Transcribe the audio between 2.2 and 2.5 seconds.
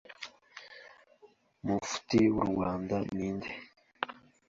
w’u